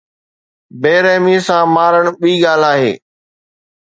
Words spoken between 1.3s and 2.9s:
سان مارڻ ٻي ڳالهه